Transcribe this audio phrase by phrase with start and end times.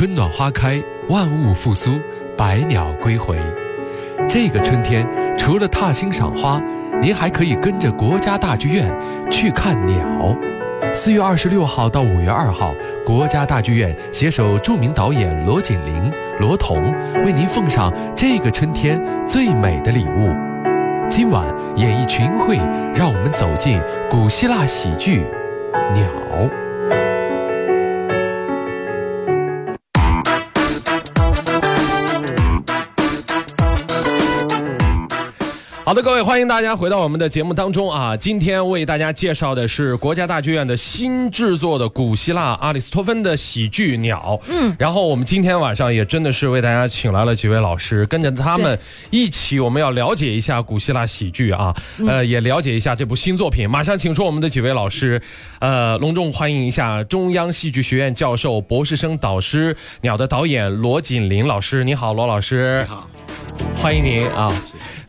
[0.00, 2.00] 春暖花开，万物复苏，
[2.34, 3.36] 百鸟归回。
[4.26, 6.58] 这个春天，除了踏青赏花，
[7.02, 8.90] 您还可以跟着国家大剧院
[9.30, 10.34] 去看鸟。
[10.94, 12.74] 四月二十六号到五月二号，
[13.04, 20.30] 国家大剧院携手著名导演罗锦麟、罗彤，为您奉上这个春天最美的礼物。
[21.10, 21.44] 今晚
[21.76, 22.56] 演艺群会，
[22.94, 23.78] 让我们走进
[24.08, 25.26] 古希腊喜剧
[25.92, 26.04] 《鸟》。
[35.90, 38.16] 好的，各位，欢迎大家回到我们的节目当中啊！
[38.16, 44.38] 今天为大家介绍的是国家大剧院的新制作的古希腊阿里斯托芬的喜剧《鸟》。
[44.48, 48.78] 嗯，然后我们今天晚上也真的是为大家请来了几位老师，跟着他们
[49.10, 51.74] 一起，我们要了解一下古希腊喜剧啊，
[52.06, 53.68] 呃，也了解一下这部新作品。
[53.68, 55.20] 马上请出我们的几位老师，
[55.58, 61.82] 呃，隆重欢迎一下中央戏剧学院教授、博士生导师《鸟》的导演罗锦林老师。
[61.82, 62.86] 你好，罗老师。
[62.86, 63.10] 你好，
[63.82, 64.54] 欢迎您啊。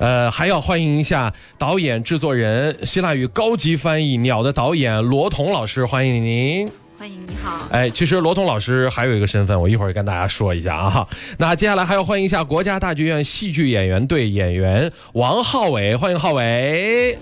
[0.01, 6.67] 呃，还要欢迎一下导演、制作人、希腊语高级翻译《鸟》的导演罗彤老师，欢迎您。
[6.97, 7.67] 欢迎你好。
[7.71, 11.07] 哎，其实罗彤老师还有一个身份，我一会儿跟大家说一下啊。
[11.37, 17.15] 那接下来还要欢迎一下国家大剧院戏剧演员队演员王浩伟，欢迎浩伟。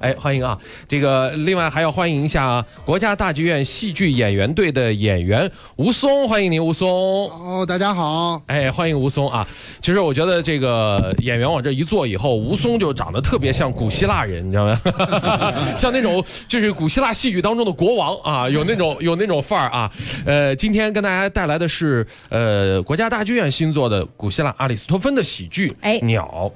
[0.00, 0.58] 哎，欢迎啊！
[0.86, 6.88] 这个另外还要欢迎一下国家大剧院戏剧演员队的演员吴松，欢迎您，吴松。
[7.30, 8.40] 哦，大家好。
[8.46, 9.46] 哎，欢迎吴松啊！
[9.80, 14.80] 其实我觉得这个演员往这一坐以后，吴松就长得特别像古希腊人，你知道吗？
[15.76, 19.90] 像那种就是古希腊戏剧当中的国王啊，有那种 有那种范儿啊。
[20.26, 26.52] 呃，今天跟大家带来的是呃国家大剧院新作的古希腊阿里斯托芬的喜剧《哎鸟》。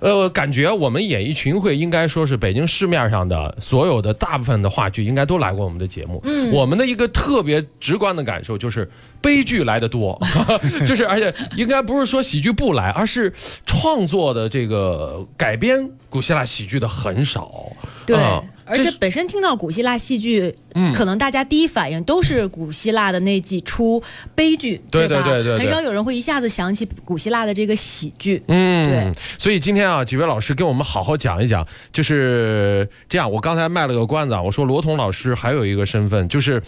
[0.00, 6.20] 呃，感觉我们演艺群会应该说是北京市面上的所有的大部分的话剧应该都来过我们的节目。
[6.24, 8.90] 嗯，我们的一个特别直观的感受就是
[9.20, 10.20] 悲剧来的多，
[10.86, 13.32] 就是而且应该不是说喜剧不来，而是
[13.66, 17.72] 创作的这个改编古希腊喜剧的很少。
[18.06, 24.02] 对，嗯而且本身听到古希腊戏剧，嗯可能大家第一反应都是古希腊的那几出
[24.34, 25.22] 悲剧，对吧？
[25.22, 28.42] 对对对对很少有人会一下子想起古希腊的这个喜剧。
[28.46, 33.30] 嗯对，所以今天啊，几位老师跟我们好好讲一讲，就是这样。
[33.30, 36.62] 我刚才卖了个关子啊，我说罗彤老师还有一个身份，就是，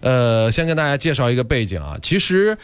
[0.00, 1.96] 呃，先跟大家介绍一个背景啊。
[2.02, 2.56] 其实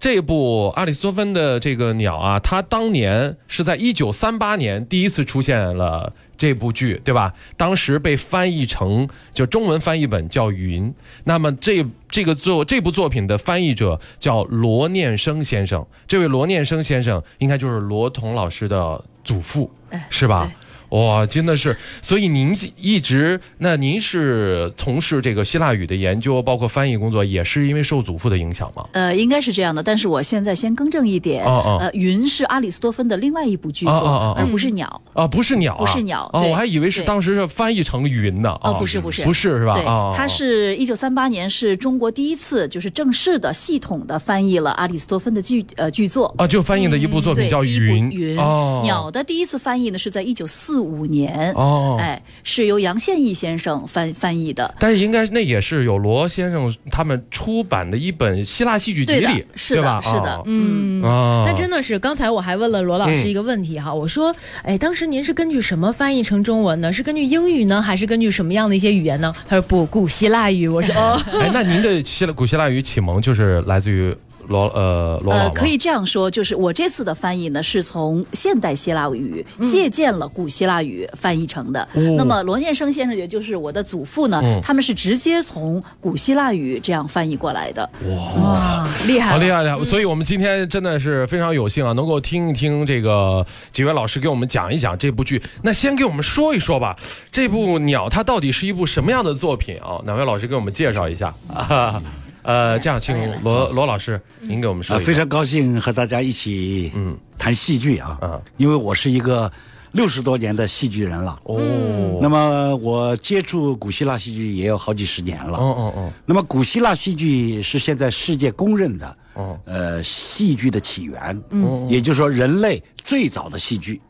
[0.00, 6.12] 这部阿里斯托芬的这个鸟啊，它当年是在一九三八年第一次出现了。
[6.42, 7.32] 这部剧对吧？
[7.56, 10.90] 当时被翻译成就中文翻译本叫《云》，
[11.22, 15.86] 那么这这个作这部作品的翻译者叫罗念生先生。
[16.08, 20.50] 这位罗念生先生应该就是罗彤老师的祖父，哎是吧？
[20.92, 28.86] 哇，真的是，所以您一直，那您是从事这个希腊语的研究，包括翻译工作，也是因为受祖父的影响吗？
[28.92, 35.00] 呃，应该是这样的，但是我现在先更正一点，哦哦呃，云是阿里斯多芬的另外一部剧作，而不是鸟。
[35.14, 38.50] 啊，不是鸟、啊，不是鸟哦，对我还以为是当时是翻译成云呢。
[38.62, 39.74] 哦不是不是不是是吧？
[39.74, 46.34] 对哦，它是一九三八年是中国第一次就是正式的系统的翻译了阿里斯多芬的剧呃剧作。
[46.36, 54.74] 啊，就翻译的一部作品叫《云》云哦，鸟的第一次翻译呢是在一九四五年，哦，哎，是由杨宪益先生翻翻译的。
[54.78, 59.96] 但是应该那也是有罗先生他们出版的一本希腊戏剧集里，是对吧？
[59.96, 61.02] 的，是的哦，嗯。
[61.02, 66.92] 啊，但真的是，刚才我还问了罗老师一个问题哈，我说，哎，当时您是根据什么翻译成中文呢？
[66.92, 69.32] 是根据英语呢，还是根据什么样的一些语言呢？
[69.48, 70.68] 他说不，古希腊语。
[70.68, 74.14] 我说哦， 哎，那您的希腊古希腊语启蒙就是来自于
[74.52, 81.88] 罗呃罗呃，可以这样说，就是我这次的翻译呢，是从现代希腊语嗯借鉴了古希腊语翻译成的。
[82.16, 87.82] 那么罗念生先生，也就是我的祖父呢，嗯他们是直接从古希腊语这样翻译过来的。
[88.06, 89.32] 哇，厉害！
[89.32, 89.84] 好厉害厉害！
[89.84, 95.42] 所以我们今天真的是非常有幸啊，能够听一听这个几位老师给我们讲一讲这部剧。
[95.62, 96.94] 那先给我们说一说吧，
[97.30, 99.98] 这部《鸟》它到底是一部什么样的作品啊？
[100.04, 102.02] 哪位老师给我们介绍一下啊？
[102.42, 105.06] 呃，这样，请罗罗老师您给我们说啊，一下。
[105.06, 109.50] 非常高兴和大家一起嗯谈戏剧啊，嗯因为我是一个
[109.92, 111.38] 六十多年的戏剧人了。
[111.44, 115.58] 哦，那么我接触古希腊戏剧也有好几十年了。
[115.58, 124.00] 哦哦哦那么古希腊戏剧是现在世界公认的，哦呃，戏剧的起源，嗯，也就是说人类最早的戏剧。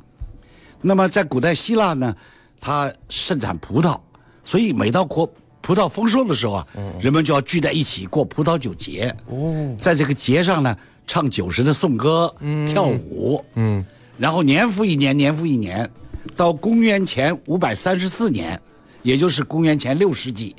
[0.80, 2.14] 那么在古代希腊呢，
[2.58, 4.00] 它盛产葡萄，
[4.42, 5.30] 所以每到过
[5.62, 6.66] 葡萄丰收的时候啊，
[7.00, 9.14] 人们就要聚在一起过葡萄酒节。
[9.26, 10.76] 哦，在这个节上呢，
[11.06, 12.34] 唱酒神的颂歌，
[12.66, 13.84] 跳舞，嗯。
[14.18, 15.88] 然后年复一年，年复一年，
[16.36, 18.60] 到公元前五百三十四年，
[19.02, 20.54] 也就是公元前六世纪，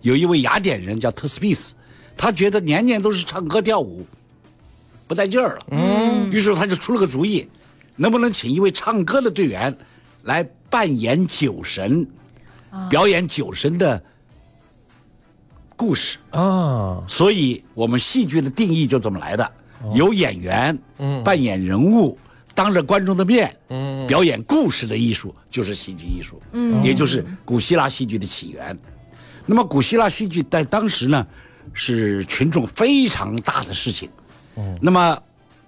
[0.00, 1.74] 有一位雅典人叫特斯庇斯，
[2.16, 4.04] 他觉得年年都是唱歌跳舞，
[5.06, 5.66] 不带劲儿了。
[5.70, 7.46] 嗯，于是他就出了个主意，
[7.94, 9.74] 能不能请一位唱歌的队员
[10.24, 12.06] 来扮演酒神，
[12.90, 14.02] 表演酒神的
[15.76, 16.18] 故事。
[16.30, 19.52] 啊，所以我们戏剧的定义就这么来的：
[19.94, 20.76] 有演员
[21.22, 22.18] 扮演人物，
[22.54, 23.54] 当着观众的面
[24.08, 26.40] 表演故事的艺术，就是戏剧艺术，
[26.82, 28.76] 也就是古希腊戏剧的起源。
[29.44, 31.24] 那么，古希腊戏剧在当时呢，
[31.72, 34.08] 是群众非常大的事情。
[34.80, 35.16] 那么，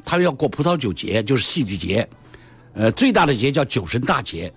[0.05, 2.09] 他们要过葡萄酒节，就是戏剧节。
[2.75, 4.53] 呃，最大的节叫酒神大节。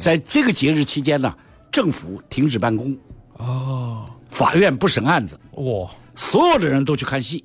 [0.00, 1.32] 在这个节日期间呢，
[1.70, 2.96] 政府停止办公，
[3.36, 7.44] 哦，法院不审案子，哇，所有的人都去看戏，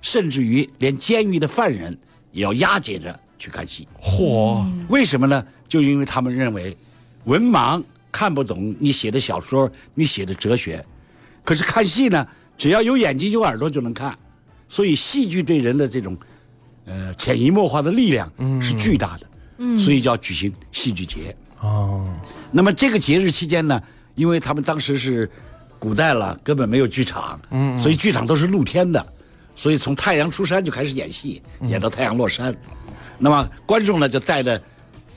[0.00, 1.96] 甚至于连监狱的犯人
[2.32, 3.86] 也要押解着去看戏。
[4.02, 5.46] 嚯，为什么呢？
[5.68, 6.74] 就因为他们认为，
[7.24, 10.82] 文盲看不懂你写的小说，你写的哲学，
[11.44, 12.26] 可是看戏呢，
[12.56, 14.18] 只要有眼睛有耳朵就能看，
[14.70, 16.16] 所以戏剧对人的这种，
[16.86, 19.26] 呃，潜移默化的力量是巨大的，
[19.58, 21.36] 嗯，所以就要举行戏剧节。
[21.60, 22.10] 哦，
[22.50, 23.78] 那么这个节日期间呢，
[24.14, 25.30] 因为他们当时是
[25.78, 29.04] 古代了，根本没有剧场，嗯，所以剧场都是露天的，
[29.54, 32.54] 所以从太阳出山就开始演戏，演到太阳落山。
[33.18, 34.60] 那么观众呢就带着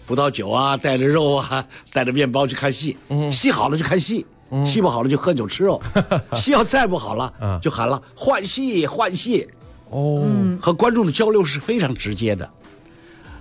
[0.05, 2.97] 葡萄酒啊，带着肉啊， 带着面包去看戏，
[3.31, 4.25] 戏好了就看戏。
[4.65, 5.79] 戏不好了就喝酒吃肉，
[6.33, 9.47] 戏要再不好了，就喊了换戏换戏，
[9.91, 10.25] 哦，
[10.59, 12.49] 和观众的交流是非常直接的。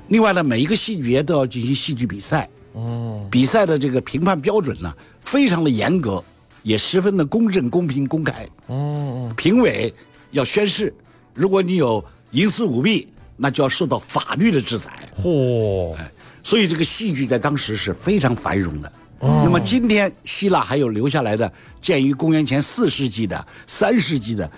[0.09, 6.23] 另外呢，每一个戏剧节都要进行戏剧比赛，哦，比赛的这个评判标准呢，非常的严格，
[6.62, 8.46] 也十分的公正、公平、公开。
[8.69, 9.93] 嗯，评委
[10.31, 10.93] 要宣誓，
[11.34, 15.08] 如果你有营私舞弊，那就要受到法律的制裁。
[15.22, 15.96] 嚯，
[16.43, 18.93] 所以这个戏剧在当时是非常繁荣的。
[19.20, 24.49] 那么今天希腊还有留下来的，建于公元前四世纪的、三世纪的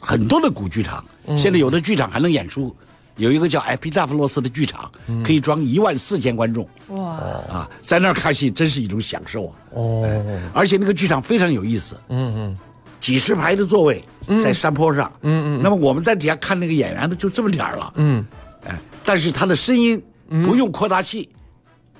[0.00, 1.04] 很多的古剧场，
[1.36, 2.74] 现在有的剧场还能演出。
[3.16, 4.90] 有一个叫埃皮大夫洛斯的剧场，
[5.24, 6.66] 可以装一万四千观众。
[6.88, 7.14] 哇，
[7.50, 9.54] 啊，在那儿看戏真是一种享受啊！
[9.74, 12.56] 哦，而且那个剧场非常有意思，嗯嗯，
[13.00, 14.04] 几十排的座位
[14.42, 18.26] 在山坡上，嗯嗯那么我们在底下看那个演员的就这么点儿了，嗯。
[18.66, 20.00] 哎，但是他的声音
[20.44, 21.28] 不用扩大器，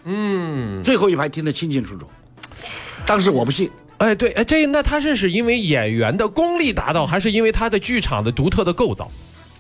[0.05, 2.07] 嗯，最后一排听得清清楚楚。
[3.05, 3.69] 当时我不信，
[3.99, 9.11] 哎对，哎这那他这是因为演员的功力达到，还是因为他的剧场的独特的构造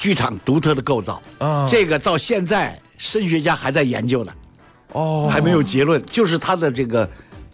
[0.02, 1.64] 剧场独特的构造，啊？
[1.64, 4.32] 这个到现在声学家还在研究呢，
[4.94, 6.04] 哦还没有结论。
[6.06, 7.08] 就是它的这个，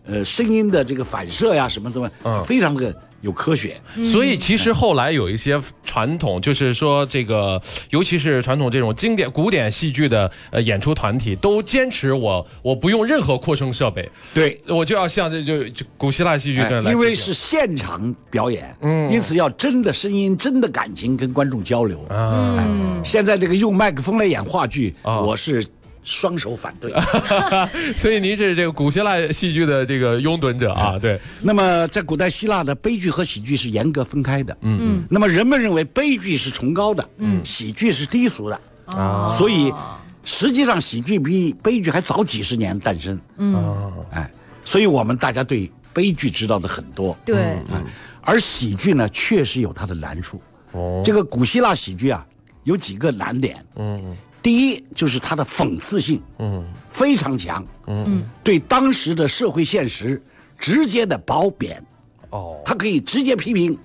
[0.06, 2.90] 呃，声音的这个反射呀，什么什么，嗯非常的
[3.20, 3.81] 有科学。
[4.12, 7.61] 所以其实后来有一些传统，就是说这个，
[7.91, 16.85] 尤其是传统这种经典古典戏剧的呃演出团体，都坚持我我不用任何扩声设备，对，我就要像这就就古希腊戏剧哎这样。
[16.85, 19.11] 来因为是现场表演，嗯。
[19.11, 22.00] 因此要真的声音、真的感情跟观众交流。
[22.09, 22.56] 啊，
[23.03, 25.20] 现在这个用麦克风来演话剧，啊。
[25.20, 25.65] 我是
[26.08, 26.90] 双手反对。
[27.94, 34.56] 所以您是这个古希腊戏剧的这个拥趸者啊，对，那么在古代希腊的悲剧和喜剧是严格分开的。
[34.62, 35.05] 嗯嗯。
[35.10, 39.70] 那么人们认为悲剧是崇高的，嗯，喜剧是低俗的，啊所以
[40.25, 43.20] 实际上喜剧比悲剧还早几十年诞生。
[43.37, 44.31] 嗯哎，
[44.64, 47.37] 所以我们大家对悲剧知道的很多，对，
[47.70, 47.82] 哎，
[48.22, 50.40] 而喜剧呢确实有它的难处。
[50.72, 52.27] 哦，这个古希腊喜剧啊，
[52.65, 53.65] 有几个难点。
[53.77, 60.22] 嗯第一就是它的讽刺性嗯非常强，嗯对当时的社会现实
[60.58, 61.82] 直接的褒贬，
[62.30, 63.76] 哦它可以直接批评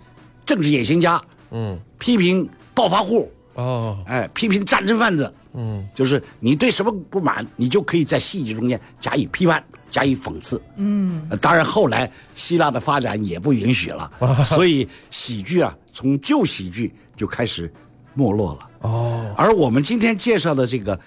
[0.45, 5.33] 政治野心家，嗯批评暴发户，哦哎，批评战争贩子。
[5.55, 10.59] 嗯就是你对什么不满，你就可以在戏剧中间加以批判，加以讽刺。
[10.77, 14.11] 嗯，当然后来希腊的发展也不允许了，
[14.43, 17.71] 所以喜剧啊，从旧喜剧就开始
[18.15, 18.67] 没落了。
[18.83, 20.99] 哦而我们今天介绍的这个，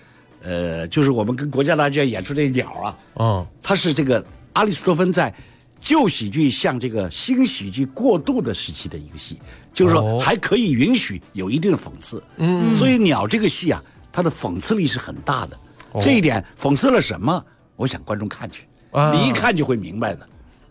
[0.43, 5.33] 呃，就是我们跟国家大剧院演出这鸟啊，哦它是这个阿里斯托芬在
[5.79, 9.39] 旧喜剧向这个新喜剧过渡的时期的一个戏，
[9.73, 12.23] 就是哦说还可以允许有一定的讽刺。
[12.39, 15.59] 嗯，所以鸟这个戏啊，它的讽刺力是很大的。
[16.03, 17.43] 这一点讽刺了什么？
[17.77, 20.27] 我想观众看去，啊你一看就会明白的。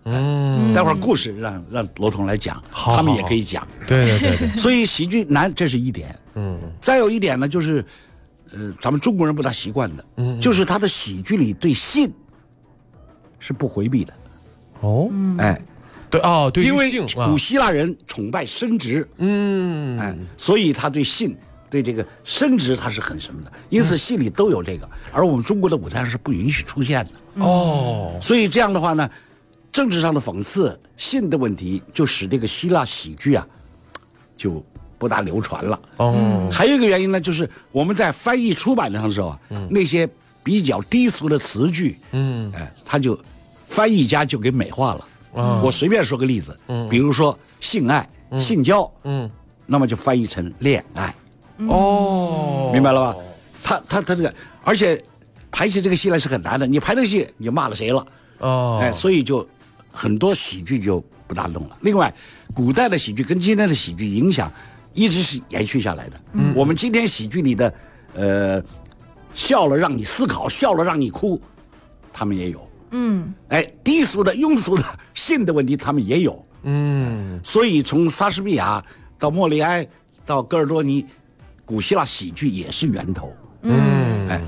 [0.06, 3.68] 嗯，待会儿故事让让罗彤来讲，好他们也可以讲。
[3.88, 6.18] 对对对对， 所以喜剧难，这是一点。
[6.36, 6.60] 嗯。
[6.80, 7.84] 再有一点呢，就是，
[8.54, 12.12] 呃，咱们中国人不大习惯的，嗯就是他的喜剧里对性
[13.40, 14.14] 是不回避的，
[14.82, 15.10] 哦。
[15.40, 15.60] 哎，
[16.10, 20.00] 对哦对因为古希腊人崇拜生殖，嗯。
[20.00, 21.36] 哎，所以他对性。
[21.68, 27.44] 对这个生殖他是很什么的，因此戏里都有这个，而我们中国的舞台上是不允许出现的。
[27.44, 28.16] 哦。
[28.22, 29.10] 所以这样的话呢，
[29.76, 33.46] 政治上的讽刺、性的问题，就使这个希腊喜剧啊，
[34.38, 34.64] 就
[34.98, 35.78] 不大流传了。
[35.98, 39.40] 哦，还有一个原因呢，就是我们在翻译出版的时候啊，
[39.70, 40.08] 那些
[40.42, 42.50] 比较低俗的词句，嗯。
[42.56, 43.20] 哎，他就
[43.68, 45.06] 翻译家就给美化了。
[45.36, 46.88] 啊我随便说个例子，嗯。
[46.88, 48.08] 比如说性爱、
[48.40, 49.30] 性交，嗯，
[49.66, 51.14] 那么就翻译成恋爱，
[51.68, 53.20] 哦，明白了吧？
[53.62, 55.04] 他他他这个，而且
[55.52, 58.06] 排戏这个戏呢是很难的，你排这个戏你就骂了谁了？
[58.40, 59.46] 哦，哎，所以就
[59.96, 61.78] 很多喜剧就不大弄了。
[61.82, 62.14] 另外，
[62.54, 64.52] 古代的喜剧跟今天的喜剧影响
[64.94, 66.22] 一直是延续下来的。
[66.34, 67.74] 嗯，我们今天喜剧里的，
[68.14, 68.64] 呃，
[69.34, 71.40] 笑了让你思考，笑了让你哭，
[72.12, 72.70] 他们也有。
[72.92, 74.84] 嗯，哎，低俗的、庸俗的
[75.14, 76.46] 性的问题，他们也有。
[76.68, 78.84] 嗯所以从莎士比亚
[79.20, 79.88] 到莫里埃
[80.26, 81.06] 到戈尔多尼，
[81.64, 83.34] 古希腊喜剧也是源头。
[83.62, 84.42] 嗯，哎，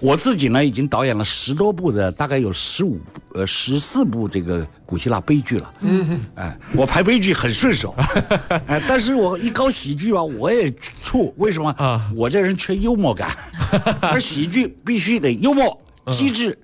[0.00, 3.00] 我自己呢已经导演了十多部的，大概有十五
[3.32, 5.74] 呃十四部这个古希腊悲剧了。
[5.80, 7.94] 嗯，哎，我拍悲剧很顺手，
[8.66, 10.70] 哎，但是我一搞喜剧吧，我也
[11.02, 11.70] 怵，为什么？
[11.78, 12.10] 啊。
[12.14, 13.30] 我这人缺幽默感，
[14.02, 16.58] 而喜剧必须得幽默、机智，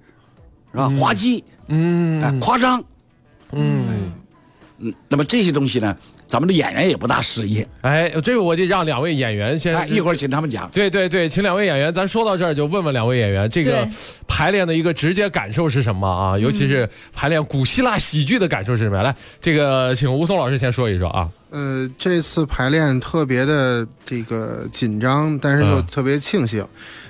[0.70, 0.88] 是吧？
[0.90, 2.22] 滑稽，嗯。
[2.22, 2.84] 哎，夸张，
[3.52, 4.12] 嗯，
[4.78, 5.96] 嗯，那么这些东西呢，
[6.32, 7.62] 咱们的演员也不大适应。
[7.82, 10.66] 哎，这个我就让两位演员先哎，一会儿请他们讲。
[10.72, 13.86] 对对对，请两位演员，咱说到这儿就问问两位演员，这个
[14.26, 16.38] 排练的一个直接感受是什么啊？
[16.38, 19.02] 尤其是排练古希腊喜剧的感受是什么？
[19.02, 21.28] 来，这个请吴松老师先说一说啊。
[21.52, 26.66] 呃，这次排练特别的这个紧张，但是又嗯特别庆幸，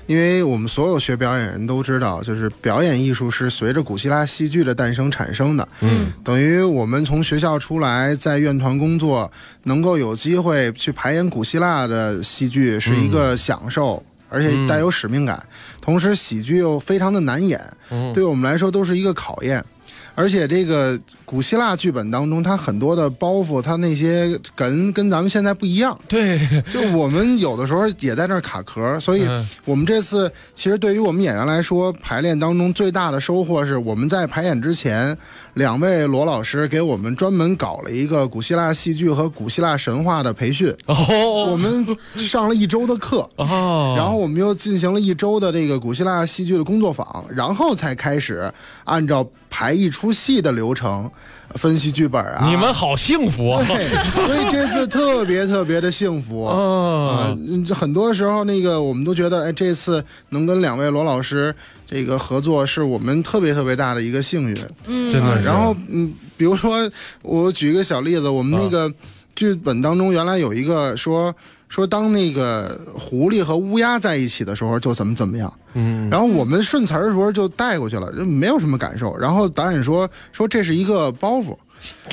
[0.09, 5.69] 因为我们所有学表演人都知道，就是表演艺术是随着古希腊戏剧的诞生产生的。
[5.81, 9.31] 嗯，等于我们从学校出来，在院团工作，
[9.63, 15.41] 能够有机会去排演古希腊的戏剧，是一个享受，而且带有使命感。
[15.81, 19.65] 同时，喜剧又非常的难演，嗯对我们来说都是一个考验。
[20.15, 25.99] 而且这个古希腊剧本当中，它很多的包袱，它那些梗跟咱们现在不一样。
[26.07, 26.39] 对，
[26.71, 35.17] 就我们有的时候也在那儿卡壳，所以嗯我们这次其实对于我们演员来说，排练当中最大的收获是我们在排演之前，
[35.55, 43.29] 两位罗老师给我们专门搞了一个古希腊戏剧和古希腊神话的培训，我哦们上了一周的课。
[43.37, 48.51] 哦，然后我们又进行了一周的这个古希腊戏剧的工作坊，然后才开始
[48.85, 51.11] 按照排一出戏的流程
[51.55, 52.49] 分析剧本啊。
[52.49, 53.65] 你们好幸福啊！
[53.67, 53.89] 对，
[54.27, 56.45] 所以这次特别特别的幸福。
[56.45, 61.55] 啊 哦，，嗯很多时候那个我们都觉得，哎，这次能跟两位罗老师
[61.87, 64.57] 这个合作，是我们特别特别大的一个幸运。
[64.57, 65.41] 啊真的。
[65.43, 66.91] 然后嗯，比如说
[67.23, 68.93] 我举一个小例子，我们那个
[69.35, 71.35] 剧本当中原来有一个说
[71.73, 79.17] 说当那个狐狸和乌鸦在一起的时候就怎么怎么样，嗯，然后我们顺词儿的时候就带过去了，就没有什么感受。
[79.17, 81.57] 然后导演说说这是一个包袱。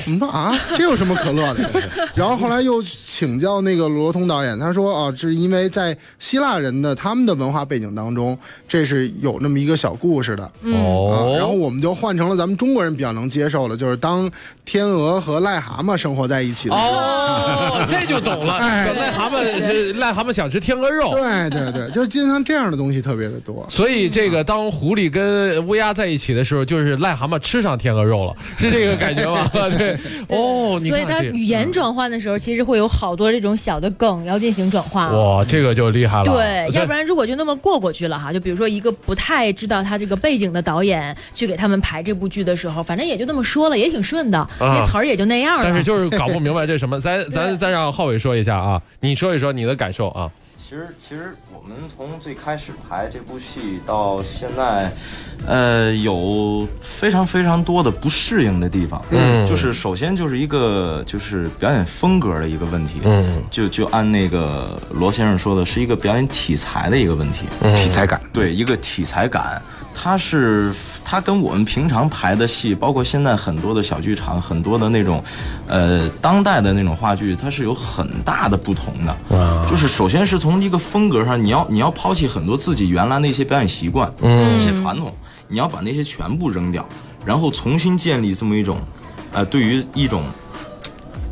[0.06, 1.70] 我们说啊，这有什么可乐的？
[2.14, 8.36] 然后后来又请教那个罗通导演，他说啊，这是因为在希腊人的他们的文化背景当中，
[8.66, 10.42] 这是有那么一个小故事的。
[10.42, 14.30] 啊，哦，然后我们就换成了咱们中国人比较能接受的，就是当
[14.64, 16.88] 天鹅和癞蛤蟆生活在一起的时候。
[16.90, 18.54] 哦，这就懂了。
[18.60, 21.10] 哎癞蛤蟆，是癞蛤蟆想吃天鹅肉。
[21.10, 23.66] 对对对，就经常这样的东西特别的多。
[23.68, 29.50] 所以这个当狐狸跟乌鸦在一起的时候，就是癞蛤蟆吃上天鹅肉了，是这个感觉吗？
[29.68, 29.98] 对，
[30.28, 35.08] 哦，所以看这它语言转换的时候，其实会有好多这种小的梗要进行转化。
[35.08, 36.24] 哇，这个就厉害了。
[36.24, 45.64] 对，要不然然如果就那么过过去了哈，就比如说一个不太知道他这个背景的导演去给他们排这部剧的时候，反正也就那么说了，也挺顺的，那词儿也就那样了。
[45.64, 50.30] 但是就是搞不明白这什么，咱 咱咱让浩伟说一下啊，你说一说你的感受啊。
[50.70, 54.88] 其实，其实我们从最开始排这部戏到现在，
[55.44, 59.02] 呃，有非常非常多的不适应的地方。
[59.10, 63.00] 嗯就是首先就是一个就是表演风格的一个问题。
[63.02, 67.48] 嗯就就按那个罗先生说的，是一个表演题材的一个问题。
[67.62, 68.20] 嗯题材感。
[68.32, 69.60] 对，一个题材感，
[69.94, 70.72] 它是
[71.04, 75.22] 它跟我们平常排的戏，包括现在很多的小剧场，很多的那种，
[75.66, 79.16] 呃，当代的那种话剧，它是有很大的不同的。
[79.28, 85.14] 哇就是首先是从一个风格上，你要你要抛弃很多自己原来的一些表演习惯，嗯一些传统，
[85.48, 86.88] 你要把那些全部扔掉，
[87.24, 88.80] 然后重新建立这么一种，
[89.32, 90.22] 呃，对于一种。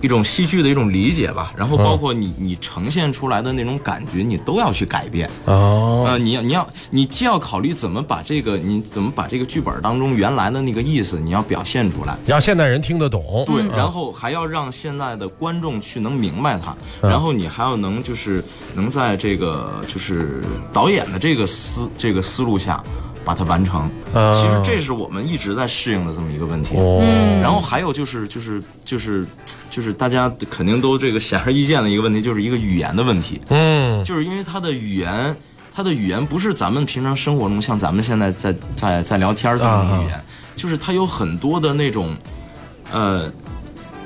[0.01, 5.29] 一种戏剧的一种理解吧，然后包括你你呈现出来的那种感觉，你都要去改变。
[5.47, 13.45] 哦呃，你要你要你既要考虑怎么把这个你怎么把这个剧本当中原来的那个意思你要表现出来，让现代人听得懂。
[13.47, 16.77] 对，嗯然后还要让现在的观众去能明白它，
[17.07, 22.83] 然后你还要能就是能在这个就是导演的这个思这个思路下。
[23.25, 23.81] 把它完成。
[24.15, 26.77] 啊其实这是我们一直在适应的这么一个问题。
[26.77, 27.01] 哦，
[27.43, 29.25] 然后还有就是就是就是
[29.71, 33.41] 就是大家肯定都这个显而易见的一个问题，就是一个语言的问题。
[33.49, 35.37] 嗯就是因为它的语言，
[35.75, 40.21] 它的语言不是咱们平常生活中像咱们现在在在在聊天儿这么的语言，
[40.57, 42.17] 就是它有很多的那种，
[42.91, 43.31] 呃，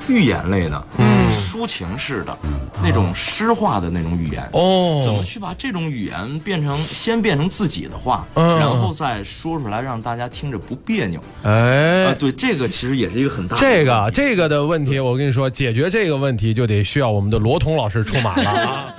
[0.08, 2.36] 寓言类的，嗯，抒情式的，
[2.82, 4.42] 那种诗化的那种语言。
[4.52, 11.20] 哦，怎么去把这种语言变成先变成自己的话，嗯然后再说出来，让大家听着不别扭？
[11.44, 12.14] 哎啊，。
[12.18, 18.94] 对，这个其实也是一个很大的这个这个的问题，我跟你说，解决这个问题就得需要我们的罗彤老师出马了啊。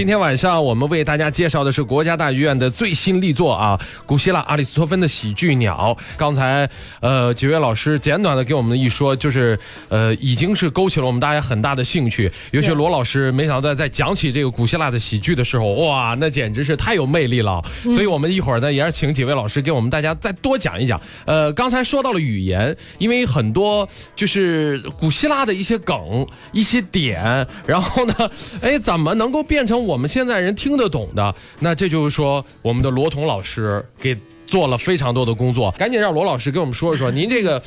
[0.00, 5.94] 今天晚上我们为大家介绍的是国家大剧院的最新力作啊，古希腊阿里斯托芬的喜剧《鸟》。
[6.16, 6.66] 刚才
[7.00, 12.32] 呃几位老师简短的给我们一说，就是呃已经是勾起了我们大家很大的兴趣。
[12.50, 17.62] 尤其罗老师，没想到在讲起这个古希腊的喜剧的时候，哇，那简直是太有魅力了。
[17.92, 20.98] 所以我们一会儿呢，也是请几位老师给我们大家再多讲一讲。
[21.26, 28.14] 呃，刚才说到了语言，因为很多就是古希腊的一些梗、一些点，然后呢，
[28.62, 31.34] 哎，怎么能够变成我我们现在人听得懂的？
[31.58, 34.16] 那这就是说，我们的罗彤老师给
[34.46, 35.70] 做了非常多的工作。
[35.72, 37.60] 赶紧让罗老师给我们说一说，您这个，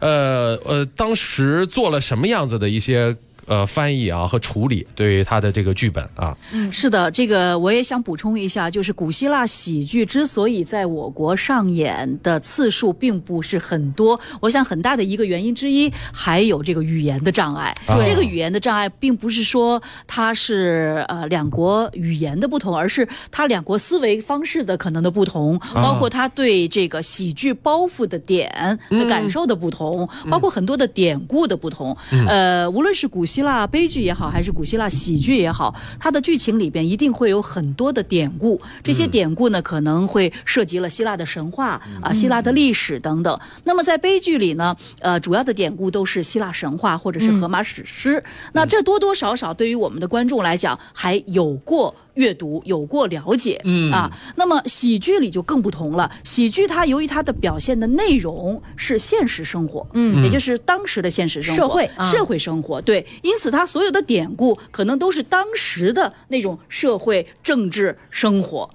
[0.00, 3.16] 呃呃，当时做了什么样子的一些。
[3.48, 17.74] 呃，翻译啊和处理对于他的这个剧本啊，嗯是的，这个我也想补充一下，就是古希腊喜剧之所以在我国上演的次数并不是很多，我想很大的一个原因之一还有这个语言的障碍。
[17.86, 31.96] 对这个语言的障碍并不是说它是呃两国语言的不同，而是它两国思维方式的可能的不同，包括它对这个喜剧包袱的点的感受的不同，包括很多的典故的不同。
[32.28, 38.60] 呃，无论是古希腊悲剧也好，还是古希腊喜剧也好，它的剧情里边一定会有很多的典故。
[38.82, 43.40] 这些典故呢，可能会涉及了希腊的神话啊、希腊的历史等等。
[43.64, 48.22] 那么在悲剧里呢，呃，主要的典故都是希腊神话或者是荷马史诗。
[48.52, 51.94] 那这多多少少对于我们的观众来讲，还有过。
[52.18, 56.10] 阅读有过了解，嗯啊，那么喜剧里就更不同了。
[56.24, 68.68] 喜剧它由于它的表现的内容是现实生活，嗯，也就是当时的现实生活、社会啊社会生活，对，因此它所有的典故可能都是当时的那种社会政治生活。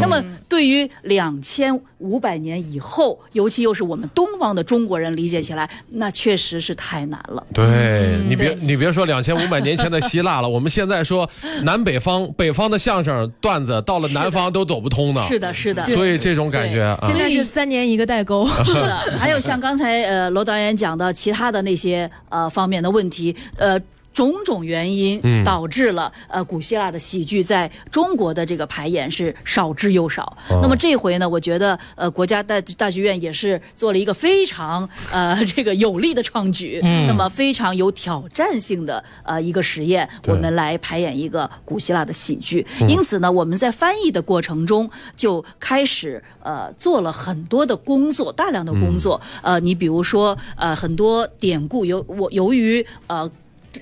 [0.00, 7.46] 那么对于两千五百年以后，尤其又是我们东方的中国人理解起来，那确实是太难了。
[7.54, 11.28] 对你别对你别说两千五百年前的希腊了，我们现在说
[11.62, 15.20] 南北方，北方的相声段子到了南方都走不通呢。
[15.28, 18.48] 是的，是的，所以这种感觉啊，现在是三年一个代沟。
[18.64, 23.78] 是的，还有像刚才呃罗导演讲的其他的那些呃方面的问题，呃。
[24.12, 30.24] 种种原因嗯导致了、呃古希腊的喜剧在中国的这个排演是少之又少。
[30.50, 42.66] 哦那么这回呢，我觉得呃国家大大剧院也是做了一个非常呃 这个有力的创举，那么非常有挑战性的呃一个实验，我们来排演一个古希腊的喜剧。
[42.88, 49.20] 因此呢，我们在翻译的过程中就开始呃做了很多的工作，大量的工作。
[49.42, 53.30] 呃，你比如说呃很多典故由我由于呃。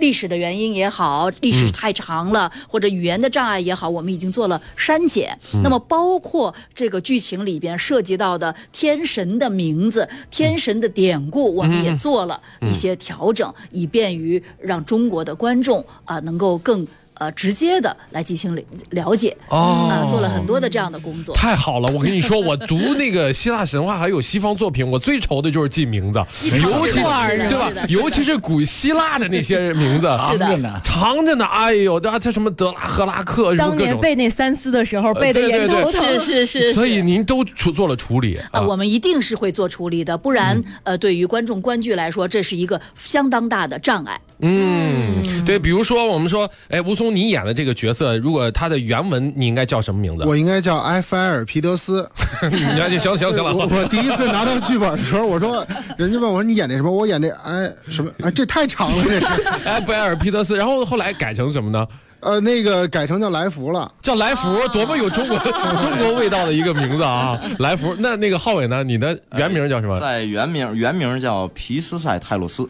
[0.01, 5.37] 历史的原因也好，历史太长了，或者语言的障碍也好，我们已经做了删减。
[5.63, 16.87] 那么，包括这个剧情里边涉及到的天神的名字、天神的典故，我们也做了一些调整，以便于让中国的观众啊、能够更
[17.19, 19.37] 呃直接的来进行了了解。
[19.49, 21.35] 哦啊、做了很多的这样的工作。
[21.37, 21.89] 太好了！
[21.93, 27.87] 我跟你说，我读那个希腊神话还有西方作品，我最愁的就是记名字，尤其串儿的对吧？
[27.89, 30.81] 尤其是古希腊的那些名字，是的长着呢。
[30.83, 31.45] 长着呢。
[31.45, 33.77] 哎呦，这这什么德拉赫拉克，当。
[33.77, 36.19] 年背那三思的时候，背的也对对对头疼。
[36.19, 44.19] 是是是，所以您都处做了处理啊，我们一定是会做处理的，不然、呃，对于观众观剧来说，这是一个相当大的障碍。
[44.40, 50.25] 嗯，对，比如说我们说，哎，吴松你演的这个角色，如果他的原文你应该叫什么名字？
[50.25, 52.09] 我应该叫埃菲尔皮德斯。
[52.51, 56.92] 你看，行行行了，我我第一次拿到剧本的时候，我说，人家问我说你演这什么？
[56.92, 58.11] 我演这哎什么？
[58.22, 59.27] 哎，这太长了，这是。
[59.64, 61.87] 埃菲尔皮德斯，然后后来改成什么呢？
[62.20, 63.92] 呃，那个改成叫来福了。
[64.03, 65.38] 叫来福，多么有中国
[65.79, 67.38] 中国味道的一个名字啊！
[67.59, 68.83] 来福，那那个浩伟呢？
[68.83, 70.01] 你的原名叫什么？
[70.01, 72.66] 在原名原名叫皮斯塞泰洛斯，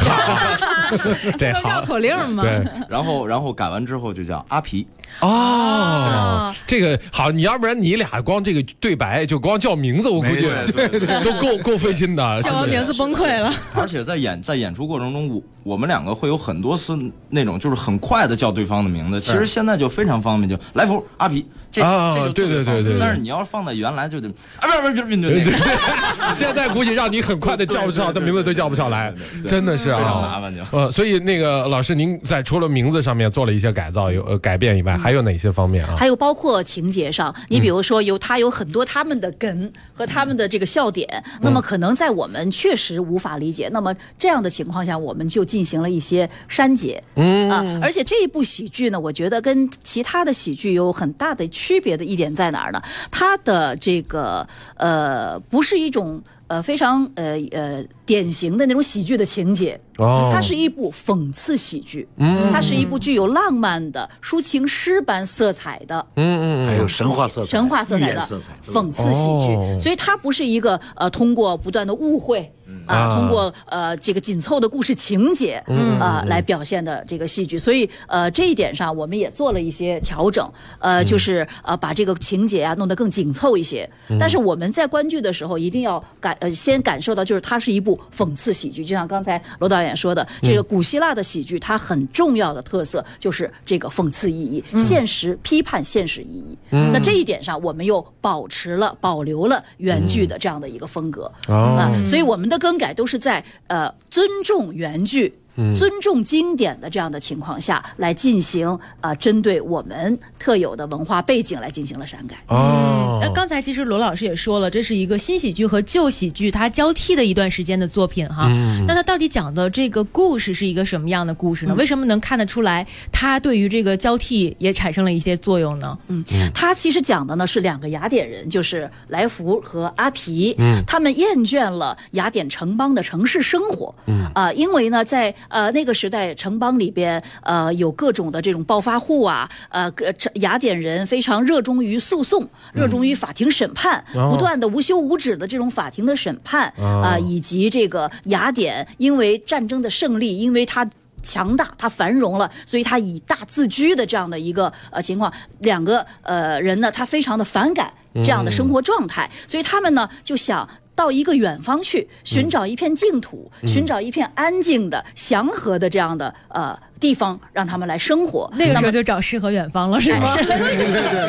[1.38, 2.42] 这 绕好口令嘛。
[2.42, 4.86] 对然后然后改完之后就叫阿皮，
[5.20, 11.24] 哦，这个好，你要不然你俩光这个对白就光叫名字，我估计对对对。
[11.24, 12.42] 都够够费劲的。
[12.42, 13.52] 叫完名字崩溃了。
[13.74, 19.20] 而且在演在演出过程中，我我们两个会有很多次那种就是很快的叫对方的名字。
[19.20, 24.28] 其实现在就非常方便，就来福、阿皮，这啊这就对对对对对但是你要是放在原来就得
[24.58, 29.12] 啊，不是不是不是对对对，现在估计让你很快的叫不上，他名字都叫不上来，
[29.46, 30.28] 真的是非常啊。
[30.32, 30.62] 麻烦就。
[30.76, 35.94] 呃，所以那个老师，您在除了名字上面做了一些改造、有呃改变以外，还有哪些方面啊？
[35.96, 41.08] 还有包括情节上，你比如说有他有很多他们的梗和他们的这个笑点，
[41.40, 43.68] 那么可能在我们确实无法理解。
[43.72, 47.02] 那么这样的情况下，我们就进行了一些删减。
[47.14, 52.80] 嗯啊，而且这一部喜剧呢，我觉得跟其他的喜剧有很大的区别的一点在哪儿呢？
[53.10, 54.46] 它的这个
[54.76, 56.22] 呃，不是一种。
[56.50, 72.52] 呃，非常呃呃典型的那种喜剧的情节，哦它是一部讽刺喜剧，嗯，它是一部具有浪漫的抒情诗般色彩的，嗯嗯还有神话色彩、神话色彩的寓言色彩，对吧讽刺喜剧，哦所以它不是一个呃通过不断的误会。
[72.90, 73.14] 啊，啊。
[73.14, 75.98] 通过呃这个紧凑的故事情节，嗯。
[76.00, 83.88] 啊来表现的这个戏剧，所以呃这一点上我们也做了一些调整，呃就是呃把这个情节啊弄得更紧凑一些。
[84.18, 96.56] 但是我们在观剧的时候一定要感呃先感受到，就是它是一部讽刺喜剧，就像刚才罗导演说的，这个古希腊的喜剧它很重要的特色就是这个讽刺意义，现实批判现实意义。
[96.70, 101.30] 那这一点上，我们又保持了保留了原剧的这样的一个风格。
[101.48, 101.76] 哦。
[101.78, 105.39] 啊，所以我们的更改都是在呃尊重原句。
[105.74, 108.68] 尊重经典的这样的情况下来进行
[109.00, 112.36] 啊、呃针对我们特有的文化背景来进行了删改。
[112.48, 113.18] 哦。
[113.20, 118.48] 那刚才其实罗老师也说了，这是一个新喜剧和旧喜剧它交替的一段时间的作品哈。
[118.86, 121.74] 那它到底讲的这个故事是一个什么样的故事呢？
[121.74, 125.98] 为什么能看得出来它对于这个交替也产生了一些作用呢？
[126.08, 133.94] 嗯，它其实讲的呢是两个雅典人，就是来福和阿皮，他们厌倦了雅典城邦的城市生活，
[134.34, 139.92] 啊、因为呢，在呃那个时代城邦里边，呃有各种的这种暴发户啊，呃
[140.34, 150.88] 雅典人非常热衷于诉讼，热衷于法庭审判，不断的无休无止的这种法庭的审判啊、以及这个雅典因为战争的胜利，因为它
[151.22, 157.92] 强大，它繁荣了，所以它以大自居的这样的一个呃情况，两个呃人呢，他非常的反感
[158.24, 160.68] 这样的生活状态，所以他们呢就想。
[161.00, 168.48] 到一个远方去寻找一片净土，寻找一片安静的、祥和的这样的呃地方，让他们来生活。
[168.56, 170.36] 那个时候就找诗和远方了，是吗？
[170.36, 170.44] 是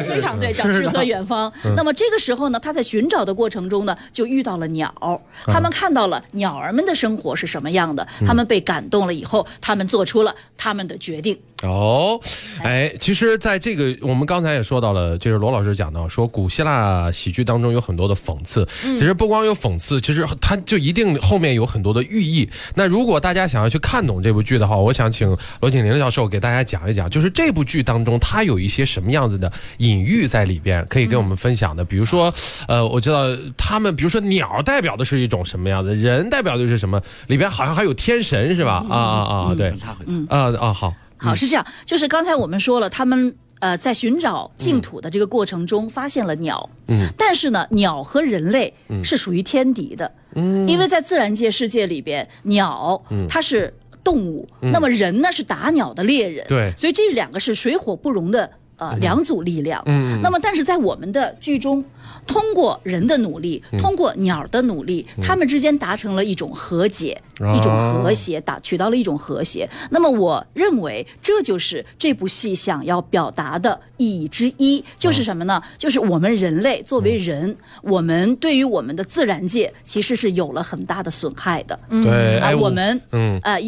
[0.07, 1.51] 非常 对，找诗和远方。
[1.75, 4.93] 那么这个时候呢，他在寻找的过程中呢，就遇到了鸟，
[5.45, 11.39] 他们看到了鸟儿们的生活是什么样的，他们被感动了以后，他们做出了他们的决定。
[11.63, 12.19] 哦，
[12.63, 18.67] 哎，其实，在这个我们刚才也说到了，就是罗老师讲到说，古希腊喜剧当中有很多的讽刺。
[18.81, 22.49] 其实不光有讽刺，其实它就一定后面有很多的寓意。
[22.73, 31.85] 那如果大家想要去看懂这部剧的话，我想请罗景玲教授给大家讲一讲，就是这部剧当中它有一些什么样子的隐喻在里边，可以跟我们分享的。
[31.85, 32.33] 比如说，
[32.67, 38.83] 呃，我知道他们，比如说鸟代表的是一种什么样的，人代表的是什么，里边好像还有天神是吧？
[38.89, 39.69] 啊啊啊，对，
[40.27, 40.93] 啊啊好。
[41.17, 53.71] 好，是这样，就是刚才我们说了，他们呃在寻找净土的这个过程中发现了鸟，嗯，但是呢，鸟和人类是属于天敌的，嗯，因为在自然界世界里边，鸟它是
[54.03, 58.49] 动物，那么人呢是打鸟的猎人，对所以这两个是水火不容的。
[58.77, 59.79] 呃，两组力量。
[59.85, 61.85] 嗯，那么但是在我们的剧中，
[62.27, 67.21] 通过人的努力，通过鸟的努力，他们之间达成了一种和解，
[67.55, 69.69] 一种和谐，达取到了一种和谐。
[69.89, 75.61] 那么我认为这就是这部戏想要表达的意义之一，就是什么呢？
[75.77, 81.77] 就是我们人类作为人，我们对于我们的自然界其实是有了很大的损害的。
[81.89, 83.59] 对，啊，哎，我们嗯呃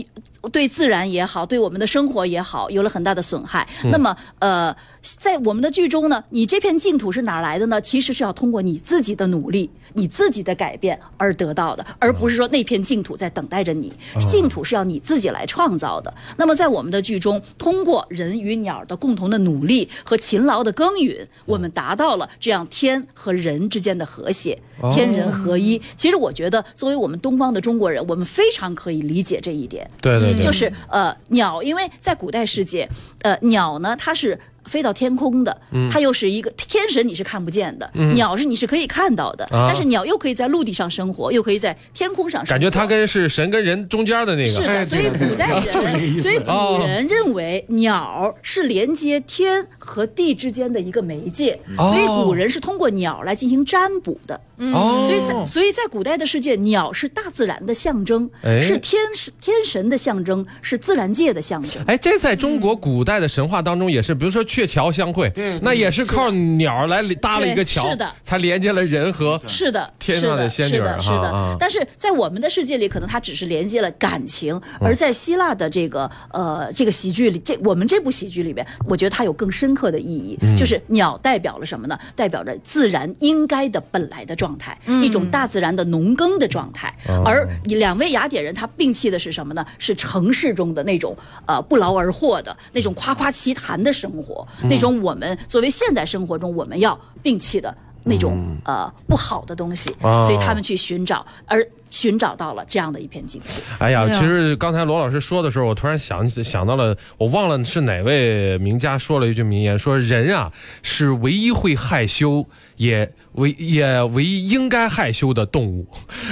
[0.51, 3.65] 对自然也好，对我们的生活也好，有了很大的损害。
[3.85, 7.79] 那么呃，在我们的剧中呢，你这片净土是哪儿来的呢？
[7.79, 13.91] 其实是要通过你自己的努力、你自己的改变而得到的，而不是说那片净土在等待着你。
[14.27, 16.13] 净土是要你自己来创造的。
[16.37, 24.61] 那么在我们的剧中，通过人与鸟的共同的努力和勤劳的耕耘，我们达到了这样天和人之间的和谐，
[24.93, 25.81] 天人合一。
[25.95, 29.89] 其实我觉得，作为我们东方的中国人，我们非常可以理解这一点。
[30.01, 32.87] 对对对，就是呃鸟，因为在古代世界，
[33.21, 42.49] 呃鸟呢它是飞到天空的，嗯它又是一个天神，你是看不见的，鸟是你是可以看到的，啊但是鸟又可以在陆地上生活，又可以在天空上生活。
[42.49, 44.51] 感觉它跟是神跟人中间的那个。
[44.51, 54.39] 是的，哎所以古代人，所以哦古人认为鸟是连接天和地之间的一个媒介，哦所以古人是通过鸟来进行占卜的。
[54.57, 58.61] 哦，所以在所以在古代的世界，鸟是大自然的象征，哎。
[58.61, 61.83] 是天神天神的象征，是自然界的象征。
[61.85, 68.09] 哎，这在中国古代的神话当中也是，比如说鹊桥相会，对对那也是靠鸟来搭了一个桥，是的。
[68.23, 71.55] 才连接了人和是的，天上的仙女儿是的，是的，是哈啊。
[71.59, 81.97] 但是在我们的世界里，可能它只是连接了感情，嗯而在希腊的这个呃这个喜剧里，这我们这部喜剧里边，我觉得它有更深刻的意义，嗯就是鸟代表了什么呢？
[82.15, 86.93] 代表着自然应该的本来的状态，一种大自然的农耕的状态。
[87.07, 89.65] 哦而两位雅典人，他摒弃的是什么呢？
[89.77, 97.75] 是城市中的那种呃不劳而获的那种夸夸其谈的生活，嗯那种我们作为现代生活中我们要摒弃的。
[98.03, 98.61] 那种嗯。
[98.65, 103.47] 呃不好的东西，哦所以他们去寻找，而寻找到了这样的一片净土。
[103.77, 104.19] 哎呀，哎呀。
[104.19, 112.43] 其实刚才罗老师说的时候，我突然想起想到了，我忘了是哪位名家说了一句名言，说人啊是唯一会害羞，
[112.77, 115.87] 也唯也唯一应该害羞的动物，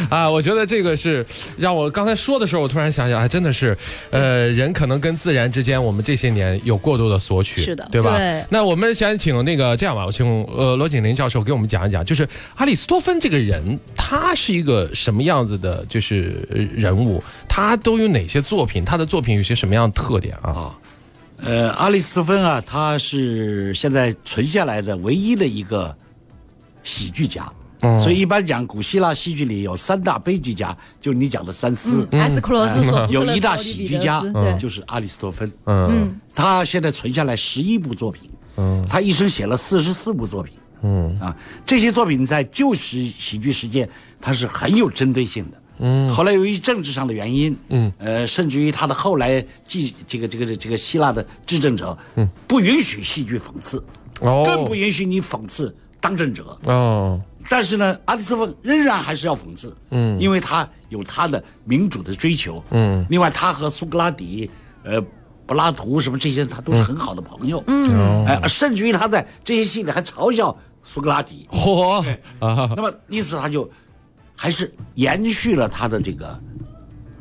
[0.09, 1.25] 啊，我觉得这个是
[1.57, 3.77] 让我刚才说的时候，我突然想想，还真的是，
[4.11, 7.87] 呃，人可能跟自然之间，我们这些年有过多的索取，是的。
[7.91, 8.17] 对吧？
[8.17, 8.43] 对。
[8.49, 20.73] 那我们先请那个这样吧，我请呃罗景林教授给我们讲一讲，就是阿里斯托芬这个人，他是一个什么样子的，就是呃人物，他都有哪些作品，他的作品有些什么样的特点啊？
[21.43, 25.95] 呃，阿里斯托芬啊，他是现在存下来的唯一的一个
[26.83, 27.51] 喜剧家。
[27.99, 32.07] 所以一般讲，古希腊戏剧里有三大悲剧家，就是你讲的三思。
[32.11, 32.75] 埃斯克罗斯、
[33.09, 34.21] 有一大喜剧家
[34.59, 35.51] 就是阿里斯托芬。
[35.65, 36.15] 嗯。
[36.35, 38.85] 他现在存下来十一部作品，嗯。
[38.87, 40.53] 他一生写了四十四部作品。
[40.83, 41.19] 嗯。
[41.19, 41.35] 啊。
[41.65, 43.89] 这些作品在旧时喜剧世界，
[44.19, 45.61] 它是很有针对性的。
[45.79, 46.07] 嗯。
[46.13, 53.83] 后来由于政治上的原因，嗯，呃，甚至于他的后来继这个这个这个希腊的执政者，嗯，不允许戏剧讽刺，
[54.19, 54.43] 哦。
[54.45, 56.57] 更不允许你讽刺当政者。
[56.63, 57.21] 哦。
[57.49, 63.05] 但是呢，阿里斯托芬仍然还是要讽刺，嗯，因为他有他的民主的追求，嗯。
[63.09, 64.49] 另外，他和苏格拉底、
[64.83, 65.01] 呃
[65.47, 68.25] 柏拉图什么这些，他都是很好的朋友，嗯，哦。
[68.27, 71.99] 哎，甚至于他在这些戏里还嘲笑苏格拉底，嚯。
[72.39, 73.69] 啊那么因此他就
[74.35, 76.39] 还是延续了他的这个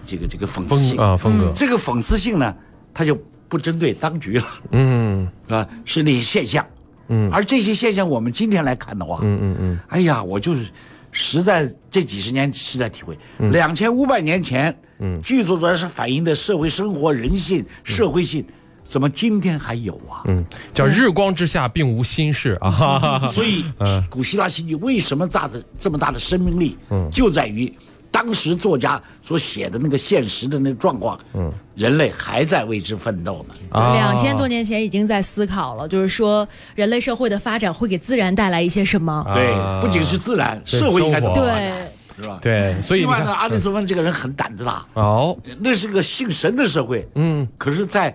[0.06, 1.00] 这个这个讽刺性。
[1.00, 1.50] 啊风格。
[1.56, 2.54] 这个讽刺性呢，
[2.94, 5.28] 他就不针对当局了，嗯。
[5.48, 5.66] 是吧？
[5.84, 6.64] 是那些现象，
[7.10, 9.78] 嗯，而这些现象我们今天来看的话，嗯嗯嗯。
[9.88, 10.70] 哎呀，我就是
[11.12, 13.18] 实在这几十年实在体会，
[13.50, 18.44] 两千五百年前，嗯，剧作主要是反映的社会生活、人性、社会性，
[18.88, 20.22] 怎么今天还有啊？
[20.28, 22.70] 嗯，叫日光之下并无新事啊。
[22.70, 23.64] 哈哈哈所以
[24.08, 26.78] 古希腊戏剧为什么大的这么大的生命力，
[27.10, 27.72] 就在于
[28.10, 33.54] 当时作家所写的那个现实的那个状况，嗯，人类还在为之奋斗呢。
[33.70, 33.94] 啊。
[33.94, 39.24] 两千多年前已经在思考了，就是说人类社会的发展会给自然带来一些什么？
[39.32, 42.38] 对啊，不仅是自然，社会应该怎么发展，是吧？
[42.42, 45.38] 对，所以另外呢，阿里斯托芬这个人很胆子大，哦。
[45.60, 47.46] 那是个信神的社会，嗯。
[47.56, 48.14] 可是，在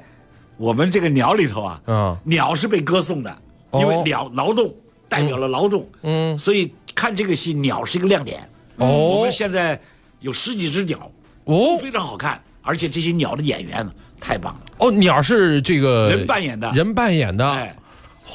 [0.58, 2.18] 我们这个鸟里头啊，嗯。
[2.26, 3.32] 鸟是被歌颂的，
[3.72, 4.72] 哦因为鸟劳动
[5.08, 6.38] 代表了劳动，嗯。
[6.38, 8.48] 所以看这个戏，鸟是一个亮点。
[8.78, 9.80] 我哦们现在
[10.20, 11.12] 有十几只鸟，
[11.46, 11.78] 哦。
[11.80, 13.88] 非常好看，而且这些鸟的演员
[14.20, 17.46] 太棒了，哦，鸟是这个人扮演的，人扮演的。
[17.50, 17.76] 哎，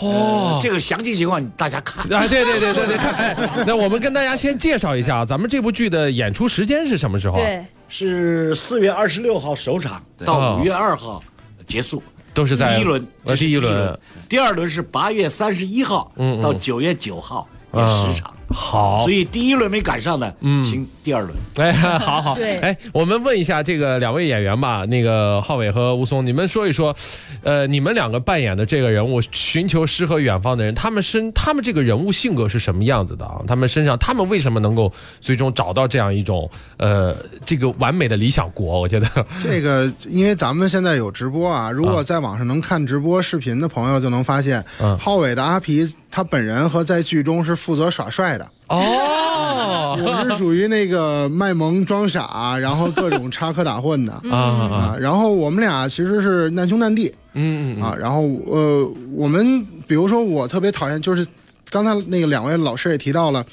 [0.00, 0.54] 哦。
[0.54, 0.58] 呃。
[0.62, 2.04] 这个详细情况大家看。
[2.12, 11.22] 啊，对对对对对，看，哎那我们跟大家先介绍一下，咱们这部剧的演出时间是什么时候？，对，是四月二十六号首场到五月二号
[11.66, 12.02] 结束，
[12.34, 16.40] 都是在第一轮，呃，这是第一轮，，第二轮是八月三十一号嗯嗯。
[16.40, 20.62] 到九月九号演十场，好，所以第一轮没赶上的，嗯。
[20.62, 21.34] 请第二轮。
[21.56, 22.58] 哎，好好，对。
[22.58, 26.94] 哎，我们问一下这个两位演员吧，那个浩伟和吴松，你们说一说，
[27.42, 33.40] 呃，你们两个扮演的这个人物，寻求诗和远方的人，他们身，他们这个人物性格是什么样子的啊？
[33.46, 38.80] 他们身上，他们为什么能够最终找到这样一种，呃，这个完美的理想国？
[38.80, 39.08] 我觉得，
[39.40, 41.92] 这个，因为咱们现在有直播啊，如啊。
[41.92, 44.98] 果在网上能看直播视频的朋友就能发现，嗯。
[44.98, 54.96] 浩伟的阿皮他本人和在剧中是负责耍帅的，哦， 我是属于那个卖萌装傻，然后各种插科打诨的 啊。
[55.00, 57.96] 然后我们俩其实是难兄难弟嗯嗯啊。
[57.98, 61.26] 然后呃，我们比如说我特别讨厌，就是
[61.70, 63.44] 刚才那个两位老师也提到了。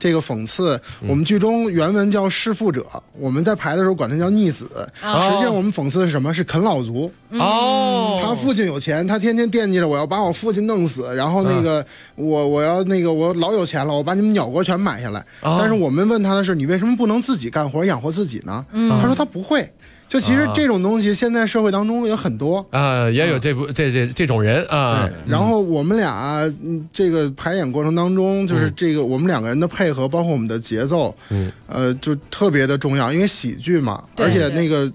[0.00, 0.80] 这个讽刺。
[1.06, 2.84] 我们剧中原文叫弑父者，
[3.16, 4.64] 我们在排的时候管他叫逆子。
[5.00, 6.34] 实际上我们讽刺的是什么？
[6.34, 7.12] 是啃老族。
[7.32, 11.84] 哦，他父亲有钱，他天天惦记着我要把我父亲弄死，然后那个
[12.16, 15.24] 我我要那个我老有钱了，我把你们鸟国全买下来。
[15.40, 18.64] 但是我们问他的是，你为什么不能自己干活养活自己呢？
[18.72, 19.70] 他说他不会。
[20.10, 22.66] 就其实这种东西，现在社会当中有很多。
[22.70, 25.06] 啊，也有这部这这这种人啊。
[25.06, 26.52] 对，然后我们俩
[26.92, 34.90] 这个排演过程当中，就是这个我们两个人的配合，包括我们的节奏，嗯，呃，就特别的重要，因为喜剧嘛，而且那个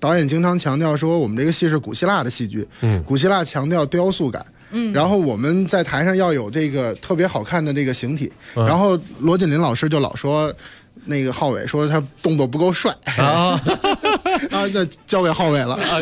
[0.00, 10.52] 导演经常强调说，我们这个戏是古希腊的戏剧，嗯，古希腊强调雕塑感，嗯，然后我们在台上要有这个特别好看的这个形体，然后罗锦林老师就老说。
[11.06, 12.92] 那个浩伟说他动作不够帅。
[13.16, 13.58] 啊，
[14.52, 15.74] 啊，那交给浩伟了。
[15.74, 15.96] 啊，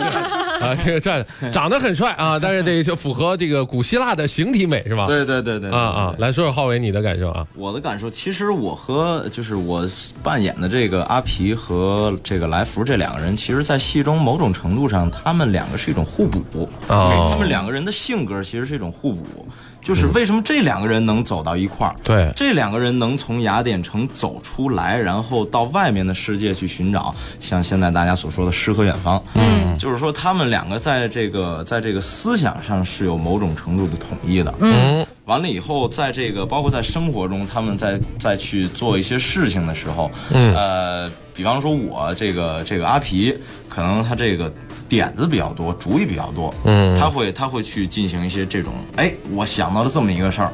[0.60, 5.06] 啊，这个站长得很帅啊，但是这个就符合这个古希腊的形体美是吧？
[5.06, 7.46] 对对对对啊啊，来说说浩伟你的感受啊。
[7.54, 9.86] 我的感受，其实我和就是我
[10.22, 16.68] 扮演的这个阿皮和这个来福这两个人，其实，在戏中某种程度上，他们两个是一种互补。
[16.88, 19.46] 啊，他们两个人的性格其实是一种互补。
[19.84, 21.94] 就是为什么这两个人能走到一块儿？
[22.02, 29.22] 对，这两个人能从雅典城走出来，然后到外面的世界去寻找，像现在大家所说的诗和远方。
[29.34, 34.54] 嗯，就是说他们两个在这个在这个思想上是有某种程度的统一的。
[34.60, 43.34] 嗯，完了以后，在这个包括在生活中，他们在在去做一些事情的时候，嗯，呃，比方说我这个这个阿皮，
[43.68, 44.52] 可能他这个。
[44.86, 50.52] 点子比较多，主意比较多，嗯，他会他会去进行一些这种，哎，我想到了这么一个事儿，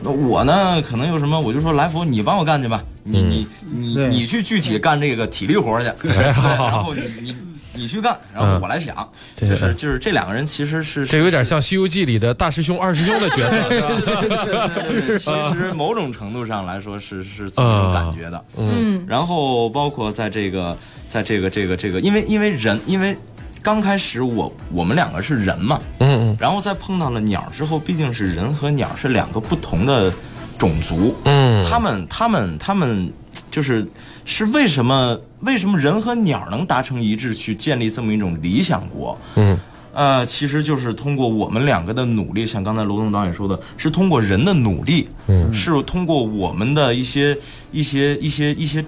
[0.00, 7.36] 那我呢，可能有什么，我就说来福，你帮我干去吧，你你你你去具体干这个体力活去， 然后你你
[7.74, 20.76] 你去干，然后我来想，就是就是这两个人其实是这有点像《西游记》里的大师兄二师兄的角色，其实某种程度上来说是是这么种感觉的，嗯，然后包括在这个
[21.08, 23.16] 在这个这个这个，因为因为人因为。
[23.64, 30.12] 刚开始我我们两个是人嘛，嗯嗯，然后再碰到了鸟之后，毕竟是人和鸟是两个不同的
[30.58, 33.08] 种族，嗯，他们他们他们
[33.50, 33.86] 就是
[34.24, 39.18] 是为什么为什么人和鸟能达成一致去建立这么一种理想国？
[39.36, 39.58] 嗯，
[39.92, 47.36] 呃，其实就是通过我们两个的努力，像刚才罗东导演说的，是通过人的努力，嗯，是通过我们的一些
[47.70, 48.84] 一些一些一些，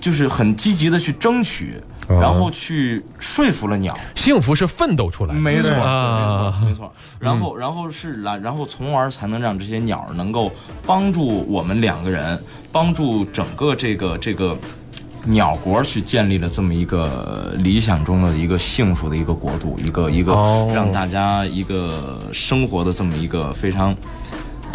[0.00, 1.74] 就是很积极的去争取。
[2.08, 6.92] 然后去说服了鸟，幸福是奋斗出来的，没错，没错，没错。
[7.18, 10.52] 然后，然后是来，然后从而才能让这些鸟能够
[10.86, 12.40] 帮助我们两个人，
[12.70, 14.56] 帮助整个这个这个
[15.24, 20.32] 鸟国去建立了这么一个理想中的一个幸福的一个国度，一个一个
[20.74, 23.96] 让大家一个生活的这么一个非常。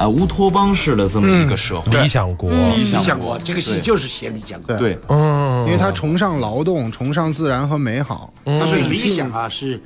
[0.02, 4.76] 啊，乌托邦式的这么一个社会，理想国，理想国，这个戏就是写理想国。
[4.76, 8.34] 对，嗯，因为他崇尚劳动，崇尚自然和美好。
[8.44, 9.80] 他说理想啊，是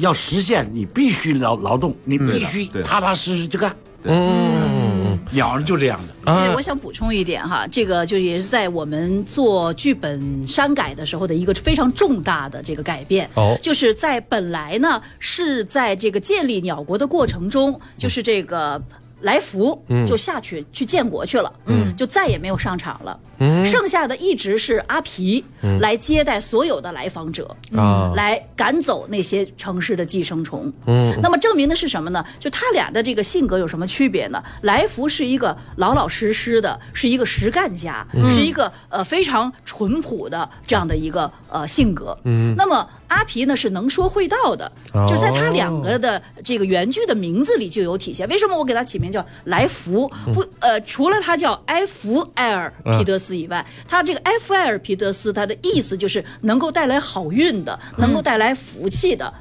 [0.00, 3.76] 要实现，你必须劳劳动，你必须踏踏实实去干。
[4.04, 6.32] 嗯，鸟就这样的。
[6.32, 13.28] 哎，我想补充一点哈，这个就也是在我们做剧本删改的时候的一个非常重大的这个改变。
[13.34, 18.82] 哦，就是在本来呢是在这个建立鸟国的过程中，就是这个。
[19.20, 23.18] 来福就下去去建国去了，嗯，就再也没有上场了。
[23.38, 25.44] 嗯，剩下的一直是阿皮
[25.80, 30.72] 来接待所有的来访者，啊，来赶走那些城市的寄生虫。
[30.86, 32.24] 嗯，那么证明的是什么呢？
[32.38, 34.42] 就他俩的这个性格有什么区别呢？
[34.62, 42.16] 来福是一个老老实实的，是一个实干家，是一个呃非常淳朴的这样的一个呃性格。
[42.24, 42.86] 嗯，那么。
[43.14, 44.70] 阿皮呢是能说会道的，
[45.08, 48.28] 就在他两个的这个原句的名字里就有体现。
[48.28, 50.08] 为什么我给他起名叫来福？
[50.34, 59.32] 不，呃，除了他叫埃弗埃尔皮德斯以外，他这个埃弗埃尔皮德斯，他的意思就是能够带来好运的，能够带来福气的。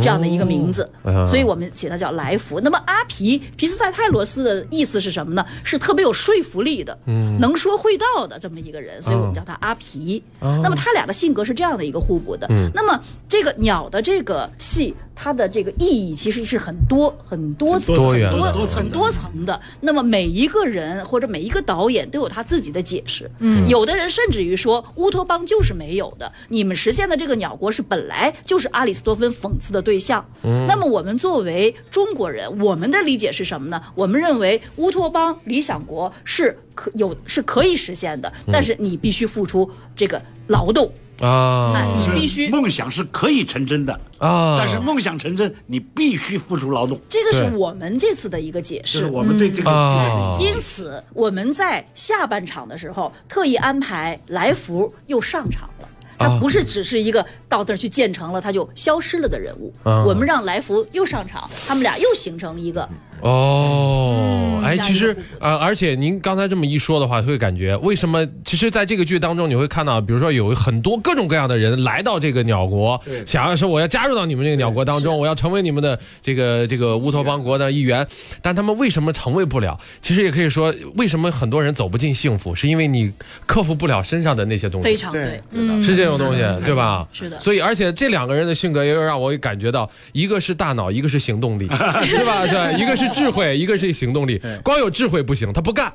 [0.00, 0.88] 这样的一个名字，
[1.26, 2.60] 所以我们起它叫来福。
[2.60, 5.44] 那么阿皮皮斯塞泰罗斯的意思是什么呢？
[5.64, 6.96] 是特别有说服力的，
[7.40, 10.22] 能说会道的这么一个人，所以我们叫他阿皮。
[10.40, 12.46] 那么他俩的性格是这样的一个互补的。
[12.74, 14.94] 那么这个鸟的这个戏。
[15.22, 19.60] 它的这个意义其实是很多很多层、很多很多层的。
[19.82, 23.30] 那么每一个人或者每一个导演都有他自己的解释。
[23.40, 30.24] 嗯，有的人甚至于说乌托邦就是没有的，你们实现的这个鸟国是本来就是阿里斯多芬讽刺的对象。
[30.42, 33.82] 嗯，那么我们作为中国人，我们的理解是什么呢？
[33.94, 40.86] 我们认为乌托邦理想国是可有是可以实现的，但是你必须付出这个劳动。
[40.86, 44.56] 啊啊，你必须梦想是可以成真的，啊！
[44.56, 46.98] 但是梦想成真，你必须付出劳动。
[47.08, 49.10] 这个是我们这次的一个解释这是。
[49.12, 50.38] 我们对这个。
[50.40, 55.88] 因此，我们在下半场的时候特意安排来福又上场了。
[56.18, 59.72] 他啊不是只是一个到那儿去建成了，他就消失了的人物。
[59.82, 62.86] 啊我们让来福又上场，他们俩又形成一个
[63.22, 68.26] 哦，哎，其实呃，而且您刚才这么一说的话，会感觉为什么？
[68.44, 78.06] 其实，在这个剧当中，你会看到，比如说有很多各种各样的人来到这个鸟国，想要说我要加入到你们这个鸟国当中，我要成为你们的这个这个乌托邦国的一员，
[78.42, 79.78] 但他们为什么成为不了？
[80.00, 83.12] 其实也可以说，为什么很多人走不进幸福，是因为你
[83.46, 84.84] 克服不了身上的那些东西。
[84.84, 85.82] 非常对对。
[85.82, 87.06] 是这种东西，对吧？
[87.12, 91.64] 是的所以，而且这两个人的性格也有让我感觉到，一个是大脑，一个是行动力，
[92.04, 92.46] 是吧？
[92.46, 94.40] 对，一个是智慧， 一个是行动力。
[94.62, 95.90] 光有智慧不行，他不干；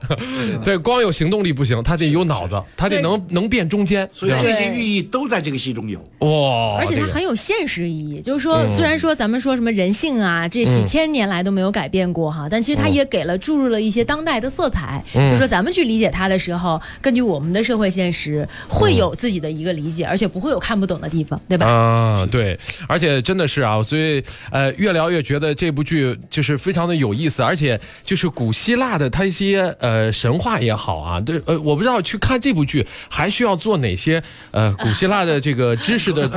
[0.63, 4.07] 对，光有行动力不行，他得有脑子，他得能能变中间。
[4.11, 5.99] 所以这些寓意都在这个戏中有。
[6.19, 15.03] 哇，而且它很有现实意义，就是说，虽然说咱们说什么人性啊，这几千年来都没有改变过哈，但其实它也给了注入了一些当代的色彩。
[15.13, 21.65] 就是说咱们去理解它的时候，根据我们的社会现实，会有自己的一个理解，而且不会有看不懂的地方，对吧？
[21.65, 22.57] 啊，对，
[22.87, 36.27] 而且真的是啊，所以呃，越聊越觉得这部剧就是非常的有意思，而且就是古希腊的它一些呃神话也好啊，对呃，我不知道去看这部剧还需要做哪些呃 古希腊的这个知识的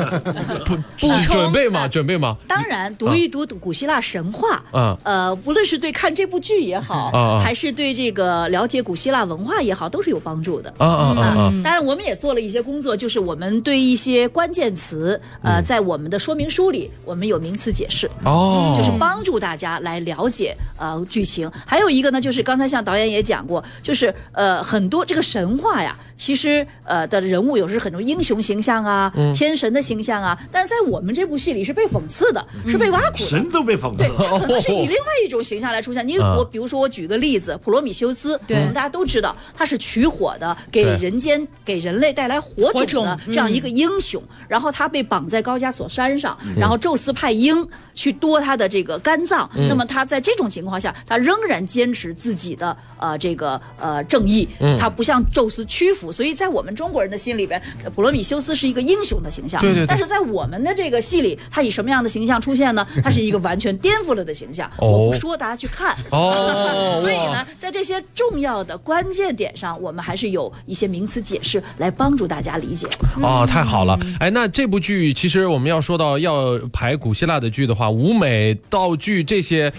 [0.65, 1.87] 不不准备吗？
[1.89, 2.37] 准备吗？
[2.47, 10.73] 当然，读一读古希腊神话，啊呃，无论是对看这部剧也好，还是对这个了解古希腊文化也好，都是有帮助的。
[10.79, 11.53] 啊啊啊啊！
[11.63, 18.11] 当然，我们也做了一些工作，就是我们对一些关键词，嗯呃，在我们的说明书里，我们有名词解释。
[18.25, 21.51] 哦，就是帮助大家来了解呃剧情。
[21.67, 33.25] 还有一个呢，就是刚才像导演也讲过，就是呃很多这个神话呀，其实呃的人物有时很多英雄形象啊、嗯天神的形象啊，但是在我们这部戏里是被讽刺的，是被挖苦的。
[33.25, 34.41] 神都被讽刺了。
[34.41, 36.07] 可能是以 另外一种形象来出现。
[36.07, 44.21] 你啊我比如说，我举个例子，普罗米修斯，对我们大家都知道他是取火的，给人间给人类带来火火种的这样一个英雄。
[44.49, 47.65] 然后他被绑在高加索山上，然后宙斯派鹰
[47.95, 49.49] 去夺他的这个肝脏。
[49.69, 54.49] 那么他在这种情况下，他仍然坚持自己的呃这个呃正义，
[54.81, 56.08] 他不向宙斯屈服。
[56.13, 59.61] 所以在我们中国人的心里边，呃普罗米修斯是一个英雄的形象。
[59.61, 62.87] 对对对但是在我们的这个戏里，他以什么样的形象出现呢？
[63.03, 64.71] 他是一个完全颠覆了的形象。
[64.79, 65.97] 哦 我不说，大家去看。
[66.11, 72.87] 哦所以呢，在这些重要的关键点上，我们还是有一些名词解释来帮助大家理解。
[73.23, 73.99] 哦，太好了！
[74.21, 79.73] 哎，那这部剧其实我们要说到要排古希腊的剧的话，舞美、道具这些，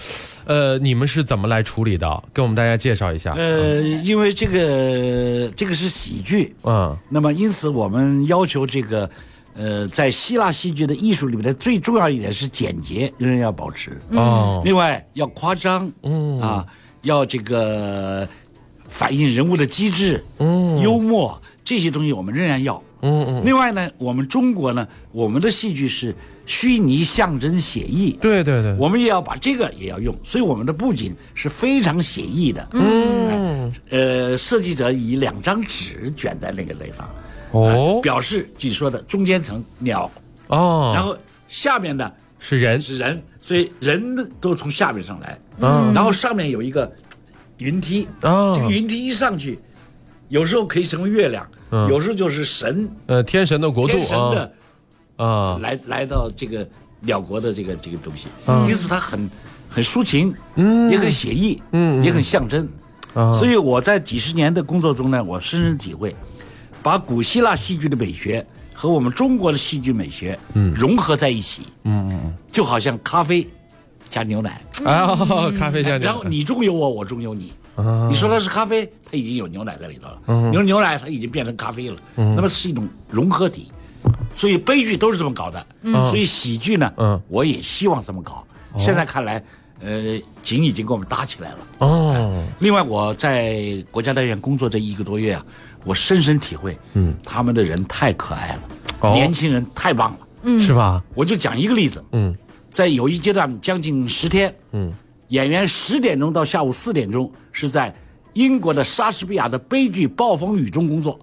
[0.50, 2.24] 呃，你们是怎么来处理的？
[2.32, 3.32] 跟我们大家介绍一下。
[3.34, 9.08] 呃，因为这个这个是喜剧，嗯那么因此我们要求这个，
[9.54, 13.96] 呃，在希腊戏剧的艺术里面的最重要一点是简洁，仍然要保持。
[14.10, 16.66] 哦另外要夸张，嗯啊，
[17.02, 18.26] 要这个
[18.88, 22.82] 反映人物的机智，嗯，幽默这些东西我们仍然要。
[23.02, 26.14] 嗯嗯，另外呢，我们中国呢，我们的戏剧是
[26.46, 32.68] 虚拟、象征、写意，对对对，我们也要把这个也要用，所以我们的布景是非常写意的。
[32.72, 33.72] 嗯。
[33.90, 37.08] 呃，设计者以两张纸卷在那个地方，
[37.52, 38.00] 哦。
[38.02, 40.10] 表示你说的中间层鸟，
[40.48, 41.16] 哦，然后
[41.48, 45.94] 下面呢是人，是人，所以人都从下面上来，嗯。
[45.94, 46.90] 然后上面有一个
[47.58, 49.58] 云梯，啊这个云梯一上去，
[50.28, 51.88] 有时候可以成为月亮，嗯。
[51.88, 54.52] 有时候就是神呃天神的国度天神的
[55.16, 55.26] 啊。
[55.26, 55.58] 啊。
[55.62, 56.66] 来来到这个
[57.00, 58.66] 鸟国的这个这个东西，嗯。
[58.68, 59.30] 因此它很
[59.68, 60.90] 很抒情，嗯。
[60.90, 62.04] 也很写意，嗯嗯。
[62.04, 62.68] 也很象征。
[63.12, 66.14] 啊，所以我在几十年的工作中呢，我深深体会，
[66.80, 70.38] 把古希腊戏剧的美学和我们中国的戏剧美学，
[70.76, 73.44] 融合在一起，嗯嗯，就好像咖啡
[74.08, 76.04] 加牛奶，啊咖啡加牛奶。
[76.04, 77.52] 然后你中有我，我中有你。
[77.76, 78.08] 啊。
[78.08, 80.50] 你说它是咖啡，它已经有牛奶在里头了；嗯。
[80.50, 81.96] 你说牛奶，它已经变成咖啡了。
[82.14, 83.70] 那么是一种融合体，
[84.34, 85.66] 所以悲剧都是这么搞的。
[86.08, 87.20] 所以喜剧呢，嗯。
[87.28, 88.46] 我也希望这么搞。
[88.78, 89.42] 现在看来，
[89.80, 91.58] 呃，景已经给我们搭起来了。
[91.78, 92.44] 哦。
[92.58, 95.44] 另外，我在国家大剧院工作这一个多月啊，
[95.84, 98.62] 我深深体会，嗯，他们的人太可爱了，
[99.00, 99.12] 哦。
[99.12, 100.18] 年轻人太棒了。
[100.42, 100.60] 嗯。
[100.60, 101.02] 是吧？
[101.14, 102.34] 我就讲一个例子，嗯。
[102.70, 104.92] 在有一阶段将近十天，嗯，
[105.30, 107.94] 演员十点钟到下午四点钟是在
[108.34, 111.18] 英国的莎士比亚的悲剧《暴风雨》中工作，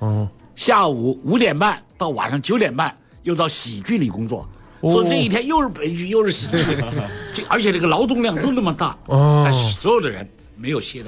[0.00, 4.46] 哦下午五点半到晚上九点半又到喜剧里工作，
[4.80, 4.92] 哦。
[4.92, 6.58] 所以这一天又是悲剧又是喜剧，
[7.32, 9.42] 这而且这个劳动量都那么大，哦。
[9.44, 11.06] 但是所有的人没有懈怠，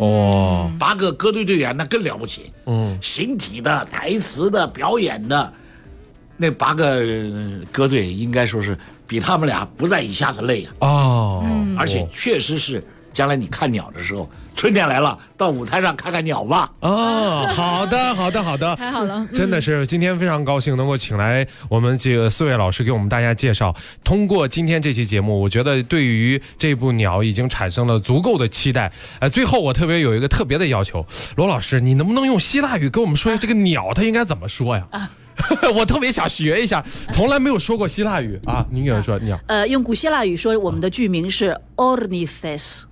[0.00, 5.52] 哦，八个歌队队员那更了不起，嗯，形体的、台词的、表演的，
[6.36, 8.78] 那八个呃歌队应该说是
[9.08, 11.44] 比他们俩不在一下子累啊，哦，
[11.76, 16.68] 而且确实是将来你看鸟的时候，春天来了，到舞台上看看鸟吧。
[16.80, 23.72] 哦，好的，好的，好的，太好了，真的是今天非常高兴能够请来我们这个四位老师给我们大家介绍。
[24.02, 28.90] 通过今天这期节目，我觉得对于这部鸟已经产生了足够的期待。
[29.20, 31.06] 呃，最后我特别有一个特别的要求，
[31.36, 34.84] 罗老师，你能不能用希腊语跟我们说一下这个鸟它应该怎么说呀？
[35.72, 38.66] 我特别想学一下，从来没有说过希腊语啊！
[38.72, 42.82] 您给我说鸟，呃，用古希腊语说，我们的剧名是 Ornithes。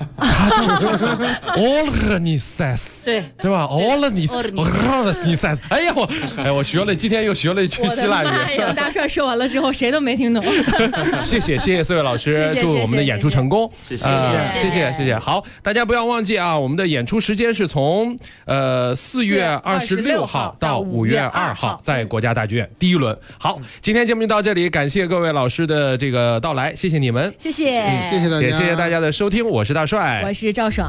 [1.56, 8.70] Ornithes，对，对吧？Ornithes，Ornithes 哎呀，我哎，我学了，今天又学了一句希腊妈呀！
[8.70, 8.74] 语。
[8.74, 10.42] 大帅说完了之后，谁都没听懂。
[11.22, 13.70] 谢谢谢谢四位老师祝我们的演出成功。
[13.82, 15.18] 谢谢呃谢谢谢谢谢谢。
[15.18, 23.16] 好，大家不要忘记啊，我们的演出时间是从呃四月二十六号到五月二号，在国家大剧院第一轮。
[23.38, 29.84] 好，今天节目就到这里，感谢各位老师的这个到来，谢谢你们，谢谢，谢谢大家，也谢谢大家的收听，我是大
[30.24, 30.88] 我是赵爽。